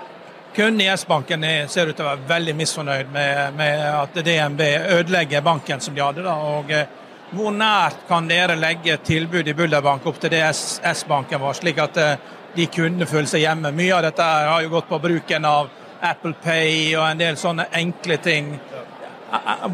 [0.55, 4.61] Kundene i S-banken ser ut til å være veldig misfornøyd med, med, at DNB
[5.01, 6.23] ødelegger banken som de hadde.
[6.23, 6.35] Da.
[6.59, 6.93] Og eh,
[7.35, 11.99] Hvor nært kan dere legge tilbud i Bulderbank opp til det S-banken var, slik at
[11.99, 13.73] eh, de kunne føle seg hjemme?
[13.75, 15.73] Mye av dette har jo gått på bruken av
[16.05, 18.55] Apple Pay og en del sånne enkle ting.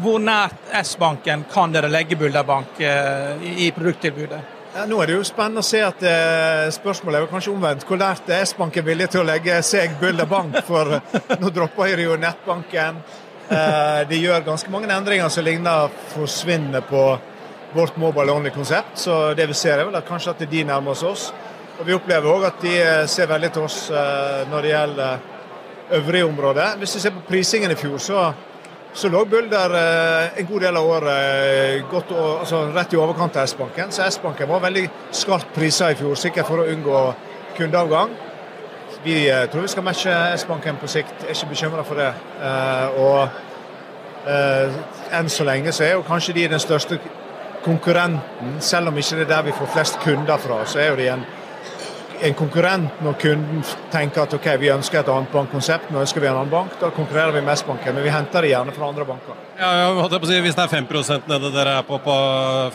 [0.01, 4.41] Hvor nært S-banken kan dere legge Bulderbank eh, i produkttilbudet?
[4.71, 7.83] Ja, nå er det jo spennende å se at eh, spørsmålet er jo kanskje omvendt.
[7.83, 10.55] Hvor lært er S-banken villig til å legge seg Bulder Bank?
[10.63, 10.93] For
[11.41, 13.01] nå dropper Høyre jo nettbanken.
[13.51, 17.03] Eh, de gjør ganske mange endringer som ligner forsvinner på
[17.75, 18.95] vårt mobile only-konsept.
[19.03, 21.27] Så det vi ser er vel at kanskje at de nærmer oss oss.
[21.81, 25.27] Og vi opplever òg at de eh, ser veldig til oss eh, når det gjelder
[25.99, 26.79] øvrige områder.
[26.79, 28.23] Hvis vi ser på prisingen i fjor, så
[28.93, 33.37] så lå Bulder der en god del av året eh, godt, altså, rett i overkant
[33.39, 33.93] av S-banken.
[33.95, 34.83] Så S-banken var veldig
[35.15, 37.03] skarpt prisa i fjor, sikkert for å unngå
[37.57, 38.11] kundeavgang.
[39.05, 42.11] Vi eh, tror vi skal matche S-banken på sikt, er ikke bekymra for det.
[42.99, 43.47] og
[45.17, 46.99] enn så lenge så er jo kanskje de den største
[47.65, 50.65] konkurrenten, selv om ikke det er der vi får flest kunder fra.
[50.65, 51.25] så er jo de en
[52.21, 56.29] en konkurrent når kunden tenker at ok, vi ønsker et annet bankkonsept, nå ønsker vi
[56.29, 59.07] en annen bank, da konkurrerer vi med S-banken, men vi henter det gjerne fra andre
[59.07, 59.39] banker.
[59.57, 62.17] Ja, jeg si, Hvis det er 5% nede dere er på, på,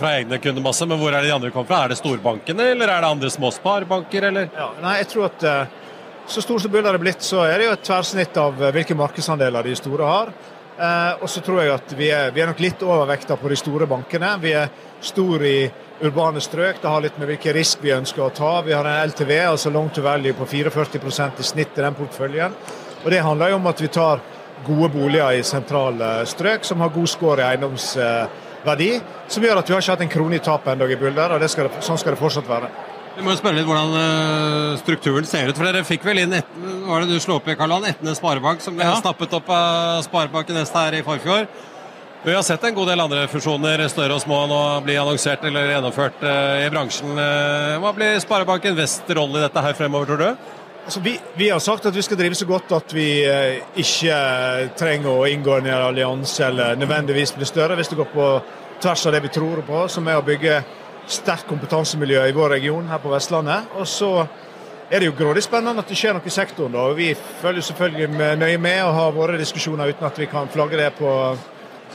[0.01, 1.85] fra egne kundemasse, men hvor er det de andre kommer fra?
[1.85, 4.51] Er det storbankene, eller er det andre små sparebanker, eller?
[4.57, 5.87] Ja, nei, jeg tror at uh,
[6.27, 8.99] så stor som Bull det blitt, så er det jo et tverrsnitt av uh, hvilke
[8.99, 10.35] markedsandeler de store har.
[10.77, 13.57] Uh, og så tror jeg at vi er, vi er nok litt overvekta på de
[13.57, 14.35] store bankene.
[14.43, 14.69] Vi er
[15.01, 15.61] store i
[16.05, 16.83] urbane strøk.
[16.83, 18.51] Det har litt med hvilken risk vi ønsker å ta.
[18.67, 22.57] Vi har en LTV, altså long to value, på 44% i snitt i den porteføljen.
[23.05, 24.21] Og Det handler jo om at vi tar
[24.67, 28.91] gode boliger i sentrale strøk som har god score i eiendomsverdi,
[29.29, 31.49] som gjør at vi har ikke hatt en krone i tap ennå i Bulder, og
[31.51, 32.73] skal det, sånn skal det fortsatt være.
[33.17, 35.57] Vi må spørre litt hvordan eh, strukturen ser ut.
[35.57, 36.51] for Dere fikk vel inn et,
[36.85, 38.99] var det du slo opp i Karl Etne Sparebank, som ble ja.
[39.01, 41.49] snappet opp av Sparebanken Est her i forfjor.
[42.27, 45.73] Vi har sett en god del andre fusjoner, større og små, nå bli annonsert eller
[45.73, 47.17] gjennomført eh, i bransjen.
[47.23, 50.55] Eh, hva blir Sparebanken Vest rolle i dette her fremover, tror du?
[50.87, 54.19] Altså, vi, vi, har sagt at vi skal drive så godt at vi eh, ikke
[54.77, 58.33] trenger å inngå en allianse eller nødvendigvis bli større, hvis det går på
[58.85, 60.61] tvers av det vi tror på, som er å bygge
[61.07, 63.73] sterkt kompetansemiljø i vår region her på Vestlandet.
[63.79, 64.13] Og så
[64.91, 66.73] er det jo grådig spennende at det skjer noe i sektoren.
[66.75, 70.79] da, Vi følger selvfølgelig nøye med og har våre diskusjoner uten at vi kan flagge
[70.79, 71.13] det på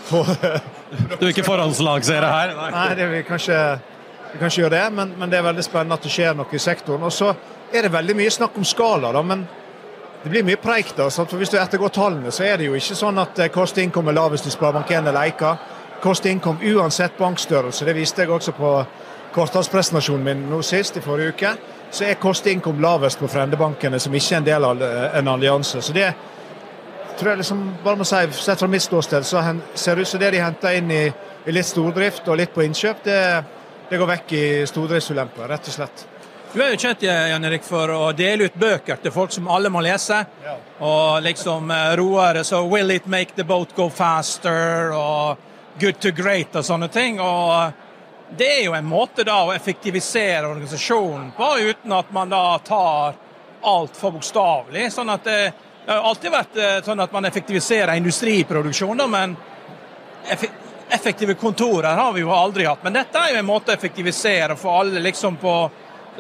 [0.10, 0.26] på
[1.20, 2.54] Du er ikke forhåndslagsere her?
[2.58, 3.62] Nei, Nei det, vi, kan ikke,
[4.34, 6.52] vi kan ikke gjøre det, men, men, det er veldig spennende at det skjer noe
[6.52, 7.06] i sektoren.
[7.08, 7.32] Og så
[7.72, 9.46] er det veldig mye snakk om skala, da, men
[10.24, 10.92] det blir mye preik.
[10.98, 13.80] da, for Hvis du ettergår tallene, så er det jo ikke sånn at eh, kost
[13.82, 15.56] income er lavest i Sparebank1 eller Eika.
[16.02, 18.72] Kost income uansett bankstørrelse, det viste jeg også på
[19.36, 21.52] kvartalspresentasjonen min nå sist i forrige uke,
[21.92, 24.84] så er kost income lavest på Frendebankene, som ikke er en del av
[25.20, 25.82] en allianse.
[25.82, 26.10] Så det
[27.20, 29.44] tror jeg liksom, bare må si, Sett fra mitt ståsted så
[29.76, 31.04] ser det ut som det de henter inn i,
[31.46, 33.20] i, litt stordrift og litt på innkjøp, det,
[33.92, 36.08] det går vekk i stordriftsulemper, rett og slett.
[36.52, 39.70] Du er jo kjent Jan Erik, for å dele ut bøker til folk som alle
[39.72, 40.18] må lese.
[40.44, 40.58] Ja.
[40.84, 45.51] Og liksom eh, roere så 'Will it make the boat go faster?' og
[45.82, 47.20] 'Good to great' og sånne ting.
[47.20, 47.72] Og
[48.38, 53.16] det er jo en måte da å effektivisere organisasjonen på, uten at man da tar
[53.66, 54.92] alt for bokstavelig.
[54.94, 55.40] Sånn det,
[55.86, 59.34] det har alltid vært eh, sånn at man effektiviserer industriproduksjon, da, men
[60.92, 62.84] effektive kontorer har vi jo aldri hatt.
[62.84, 65.56] Men dette er jo en måte å effektivisere få alle liksom på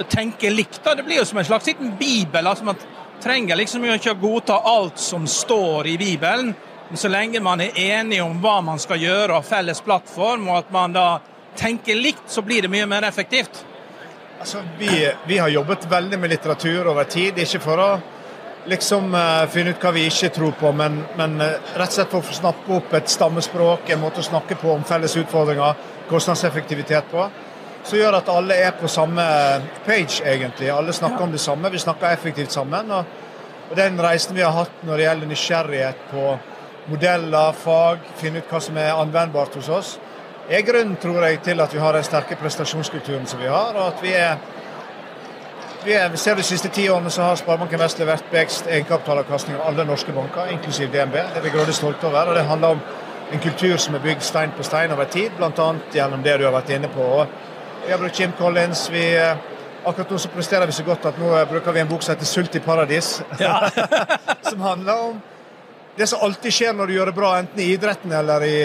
[0.02, 0.82] å tenke likt.
[0.84, 0.95] Da.
[0.95, 2.47] Det blir jo som en slags liten bibel.
[2.47, 2.82] altså Man
[3.21, 6.54] trenger liksom ikke å godta alt som står i Bibelen.
[6.92, 10.58] Men så lenge man er enig om hva man skal gjøre og felles plattform, og
[10.58, 11.06] at man da
[11.56, 13.62] tenker likt, så blir det mye mer effektivt.
[14.42, 14.90] Altså, vi,
[15.28, 17.40] vi har jobbet veldig med litteratur over tid.
[17.40, 17.88] Ikke for å
[18.68, 22.12] liksom uh, finne ut hva vi ikke tror på, men, men uh, rett og slett
[22.12, 25.80] for å snappe opp et stammespråk, en måte å snakke på om felles utfordringer,
[26.12, 27.32] kostnadseffektivitet på,
[27.88, 29.24] som gjør at alle er på samme
[29.88, 30.68] page, egentlig.
[30.76, 32.92] Alle snakker om det samme, vi snakker effektivt sammen.
[32.92, 33.20] Og,
[33.70, 36.34] og den reisen vi har hatt når det gjelder nysgjerrighet på
[36.89, 40.00] modeller, fag, finne ut hva som er anvendbart hos oss,
[40.50, 43.88] er grunnen, tror jeg, til at vi har den sterke prestasjonskulturen som vi har, og
[43.88, 44.36] at vi er
[45.86, 49.58] vi, er, vi ser De siste ti årene så har Sparebanken Vest levert best egenkapitalavkastning
[49.58, 51.15] av alle norske banker, inklusiv DNB.
[51.15, 52.30] Det er vi grådig stolte over.
[52.30, 52.84] og Det handler om
[53.32, 55.72] en kultur som er bygd stein på stein over tid, bl.a.
[55.94, 57.08] gjennom det du har vært inne på.
[57.86, 58.91] Vi har brukt Jim Collins.
[58.91, 59.08] vi...
[59.82, 62.26] Akkurat nå så presterer vi så godt at nå bruker vi en bok som heter
[62.30, 63.24] 'Sult i paradis'.
[63.39, 63.70] Ja.
[64.50, 65.22] som handler om
[65.96, 68.60] det som alltid skjer når du gjør det bra, enten i idretten eller i,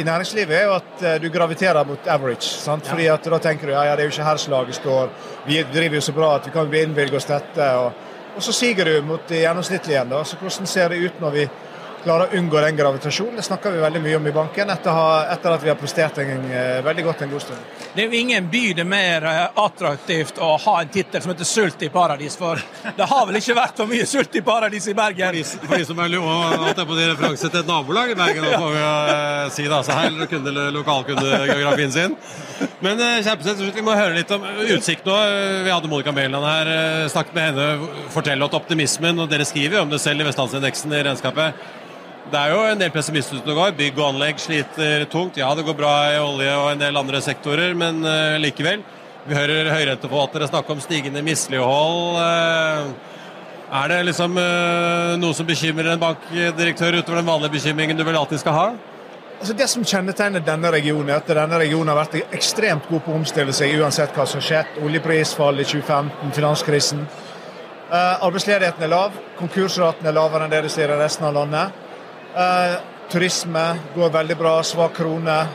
[0.00, 2.50] i næringslivet, er jo at eh, du graviterer mot average.
[2.60, 2.86] Sant?
[2.86, 5.14] Fordi at Da tenker du ja, ja, det er jo ikke her slaget står,
[5.46, 7.70] vi driver jo så bra at vi kan innvilge oss dette.
[7.80, 7.92] Og,
[8.36, 10.12] og så siger du mot det gjennomsnittlige igjen.
[10.12, 11.48] da, så Hvordan ser det ut når vi
[12.06, 13.36] klarer å unngå den gravitasjonen.
[13.40, 15.00] Det snakker vi veldig mye om i banken etter,
[15.32, 17.72] at vi har prestert en, uh, veldig godt en god stund.
[17.96, 21.32] Det er jo ingen by det er mer uh, attraktivt å ha en tittel som
[21.32, 22.60] heter 'Sult i paradis', for
[22.96, 25.26] det har vel ikke vært for mye sult i paradis i Bergen?
[25.26, 28.12] For de, for de som er at det er på de referanse til et nabolag
[28.12, 32.14] i Bergen, får vi uh, si da, så her kunde lokalkundegeografien sin.
[32.84, 35.16] Men uh, kjempesett, vi må høre litt om utsikt nå.
[35.66, 36.70] Vi hadde Monica Mæland her,
[37.10, 40.94] snakket med henne, Fortell om optimismen, og dere skriver jo om det selv i Vestlandsindeksen
[40.94, 41.66] i regnskapet.
[42.26, 43.74] Det er jo en del pessimister ute og går.
[43.78, 45.36] Bygg og anlegg sliter tungt.
[45.38, 48.82] Ja, det går bra i olje og en del andre sektorer, men uh, likevel.
[49.26, 52.18] Vi hører høyrenteforvaltere snakke om stigende mislighold.
[52.18, 52.90] Uh,
[53.78, 58.18] er det liksom uh, noe som bekymrer en bankdirektør utover den vanlige bekymringen du vel
[58.18, 58.66] alltid skal ha?
[59.36, 63.14] Altså Det som kjennetegner denne regionen, er at denne regionen har vært ekstremt god på
[63.14, 64.82] å omstille seg uansett hva som har skjedd.
[64.82, 67.06] Oljeprisfall i 2015, finanskrisen.
[67.94, 71.85] arbeidsledigheten er lav, konkursraten er lavere enn det de sier i resten av landet.
[72.36, 72.74] Eh,
[73.08, 75.46] turisme går veldig bra, svak krone.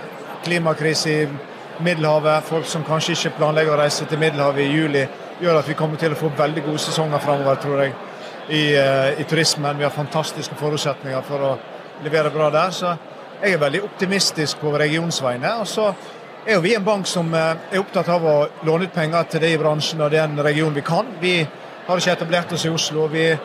[0.43, 1.27] Klimakrise i
[1.77, 2.43] Middelhavet.
[2.43, 5.03] Folk som kanskje ikke planlegger å reise til Middelhavet i juli,
[5.43, 7.93] gjør at vi kommer til å få veldig gode sesonger framover, tror jeg,
[8.49, 9.77] i, uh, i, turismen.
[9.77, 11.53] Vi har fantastiske forutsetninger for å
[12.01, 12.73] levere bra der.
[12.73, 12.95] Så
[13.43, 15.53] jeg er veldig optimistisk på regionsveiene.
[15.61, 15.91] Og så
[16.47, 19.45] er jo vi en bank som uh, er opptatt av å låne ut penger til
[19.45, 21.13] det i bransjen og den regionen vi kan.
[21.21, 21.37] Vi
[21.85, 23.05] har ikke etablert oss i Oslo.
[23.05, 23.35] vi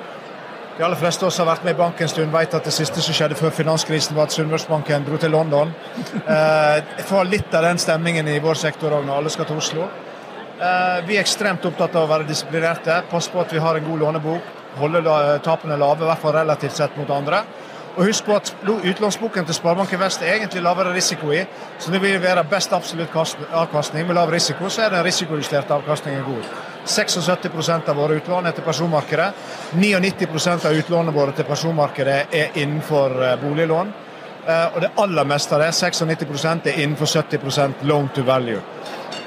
[0.76, 2.74] de aller fleste av oss har vært med i banken en stund, vet at det
[2.74, 5.72] siste som skjedde før finanskrisen, var at Sunnmørsbanken dro til London.
[6.26, 9.60] Eh, jeg får litt av den stemningen i vår sektor òg når alle skal til
[9.60, 9.86] Oslo.
[10.56, 13.86] Eh, vi er ekstremt opptatt av å være disiplinerte, passe på at vi har en
[13.86, 17.44] god lånebok, holde tapene lave, i hvert fall relativt sett mot andre.
[17.96, 21.46] Og husk på at utlånsboken til Sparebanken Vest er egentlig lavere risiko i.
[21.78, 26.26] Så det vil være best absolutt avkastning med lav risiko, så er den risikojusterte avkastningen
[26.26, 26.75] god.
[26.86, 29.28] 76% av våre utlån er til personmarkedet.
[29.74, 33.94] 99 av utlånene våre til personmarkedet er innenfor eh, boliglån.
[34.46, 38.62] Eh, og det aller meste av det, 96 er innenfor 70% loan to value.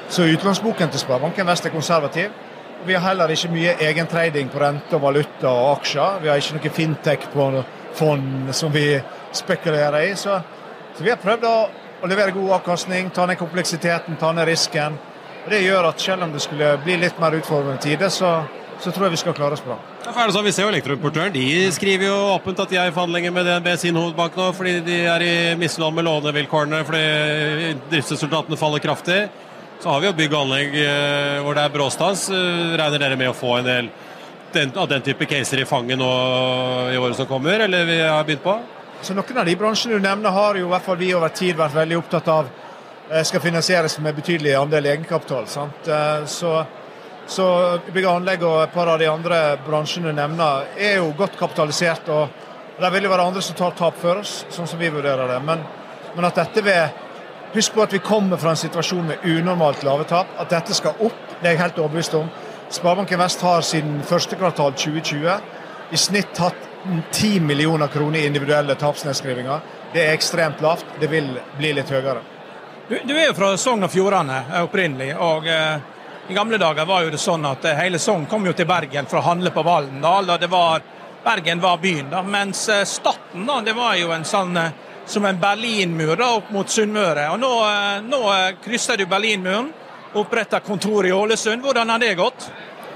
[0.10, 2.32] Så utlånsboken til Sparebanken Vest er konservativ.
[2.86, 6.22] Vi har heller ikke mye egentrading på rente og valuta og aksjer.
[6.24, 7.50] Vi har ikke noe fintech på
[7.94, 8.86] fond som vi
[9.36, 10.16] spekulerer i.
[10.16, 10.40] Så,
[10.96, 11.56] så vi har prøvd å,
[12.00, 14.96] å, levere god avkastning, ta ned kompleksiteten, ta ned risken.
[15.50, 18.36] Det gjør at selv om det skulle bli litt mer utfordrende tider, så,
[18.78, 19.80] så tror jeg vi skal klare oss bra.
[20.06, 22.92] Ja, er det sånn, vi ser jo Elektroimportøren de skriver jo åpent at de er
[22.92, 27.74] i forhandlinger med DNB sin hovedbank nå, fordi de er i misnøye med lånevilkårene fordi
[27.90, 29.20] driftsresultatene faller kraftig.
[29.80, 32.28] Så har vi jo bygg og anlegg eh, hvor det er bråstans.
[32.36, 33.92] Eh, regner dere med å få en del
[34.54, 36.10] den, av den type caser i fanget nå
[36.94, 38.58] i året som kommer, eller vi har begynt på?
[39.02, 41.58] Så Noen av de bransjene du nevner, har jo i hvert fall vi over tid
[41.58, 42.50] vært veldig opptatt av
[43.26, 45.48] skal finansieres med betydelig andel egenkapital.
[45.50, 45.88] Sant?
[45.88, 46.54] Eh, så,
[47.28, 47.48] så
[47.90, 51.40] bygg og anlegg og et par av de andre bransjene du nevner, er jo godt
[51.40, 52.10] kapitalisert.
[52.10, 52.30] og
[52.80, 55.40] Det vil jo være andre som tar tap før oss, sånn som vi vurderer det.
[55.46, 55.66] Men,
[56.16, 57.06] men at dette vil
[57.50, 60.30] Husk på at vi kommer fra en situasjon med unormalt lave tap.
[60.38, 62.28] At dette skal opp, det er jeg helt overbevist om.
[62.70, 65.40] Sparebanken Vest har siden første kvartal 2020
[65.90, 69.66] i snitt hatt 10 millioner kroner i individuelle tapsnedskrivinger.
[69.96, 70.86] Det er ekstremt lavt.
[71.02, 72.22] Det vil bli litt høyere.
[72.90, 75.12] Du, du er jo fra Sogn og Fjordane opprinnelig.
[75.22, 75.82] og eh,
[76.30, 79.06] I gamle dager var jo det sånn at eh, hele Sogn kom jo til Bergen
[79.06, 80.32] for å handle på Vallendal.
[80.34, 80.82] og det var,
[81.22, 84.72] Bergen var byen, da, mens eh, Staten da, det var jo en sånn eh,
[85.06, 87.28] som en Berlinmur da, opp mot Sunnmøre.
[87.36, 89.70] Og Nå, eh, nå eh, krysser du Berlinmuren,
[90.18, 91.62] oppretter kontor i Ålesund.
[91.62, 92.50] Hvordan har det gått?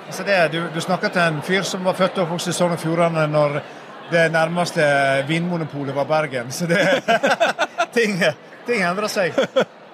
[0.08, 2.74] Altså det, du, du snakker til en fyr som var født og oppvokst i Sogn
[2.74, 3.62] og Fjordane når
[4.10, 4.90] det nærmeste
[5.30, 6.50] vinmonopolet var Bergen.
[6.50, 6.82] Så det,
[8.00, 8.18] ting,
[8.66, 9.38] ting endrer seg.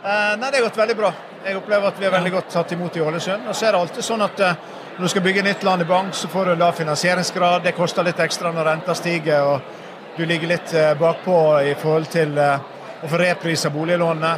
[0.04, 1.12] Eh, nei, Det har gått veldig bra.
[1.45, 3.50] Jeg opplever at vi er veldig godt tatt imot i Ålesund.
[3.52, 4.62] Og så er det alltid sånn at eh,
[4.95, 7.66] når du skal bygge nytt land i bank, så får du en lav finansieringsgrad.
[7.68, 11.36] Det koster litt ekstra når renta stiger og du ligger litt eh, bakpå
[11.68, 14.34] i forhold til å få reprise boliglånene.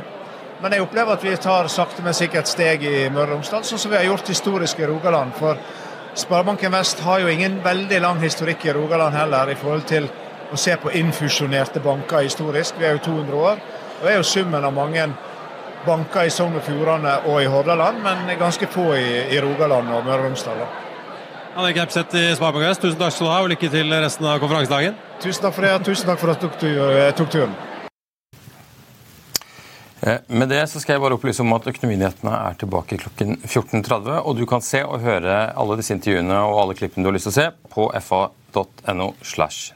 [0.65, 3.85] Men jeg opplever at vi tar sakte, men sikkert steg i Møre og Romsdal, sånn
[3.85, 5.37] som vi har gjort historisk i Rogaland.
[5.37, 5.61] For
[6.17, 10.09] Sparebanken Vest har jo ingen veldig lang historikk i Rogaland heller, i forhold til
[10.51, 12.81] å se på innfusjonerte banker historisk.
[12.81, 13.67] Vi er jo 200 år,
[14.01, 15.11] og er jo summen av mange
[15.85, 20.05] banker i Sogn og Fjordane og i Hordaland, men ganske få i, i Rogaland og
[20.05, 20.63] Møre og Romsdal.
[21.51, 24.39] Anne Kepseth i Sparebank Vest, tusen takk skal du ha, og lykke til resten av
[24.39, 24.95] konferansedagen.
[25.19, 26.47] Tusen takk for det, og tusen takk for at du
[27.17, 27.59] tok turen.
[30.01, 34.15] Eh, med det så skal jeg bare opplyse om at Økonominyhetene er tilbake klokken 14.30.
[34.23, 37.29] Og du kan se og høre alle disse intervjuene og alle klippene du har lyst
[37.29, 39.11] til å se på fa.no.
[39.21, 39.75] slash